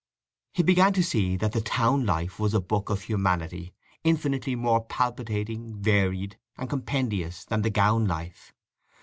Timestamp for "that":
1.37-1.51